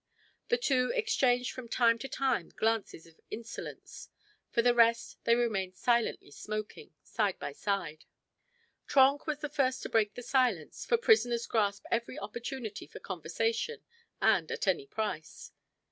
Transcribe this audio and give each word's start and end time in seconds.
The 0.47 0.57
two 0.57 0.91
exchanged 0.95 1.51
from 1.51 1.69
time 1.69 1.99
to 1.99 2.07
time 2.09 2.49
glances 2.55 3.05
of 3.05 3.19
insolence; 3.29 4.09
for 4.49 4.63
the 4.63 4.73
rest, 4.73 5.19
they 5.25 5.35
remained 5.35 5.75
silently 5.75 6.31
smoking, 6.31 6.95
side 7.03 7.37
by 7.37 7.51
side. 7.51 8.05
Trenck 8.87 9.27
was 9.27 9.41
the 9.41 9.47
first 9.47 9.83
to 9.83 9.89
break 9.89 10.15
the 10.15 10.23
silence, 10.23 10.85
for 10.87 10.97
prisoners 10.97 11.45
grasp 11.45 11.85
every 11.91 12.17
opportunity 12.17 12.87
for 12.87 12.99
conversation, 12.99 13.83
and 14.19 14.51
at 14.51 14.67
any 14.67 14.87
price. 14.87 15.51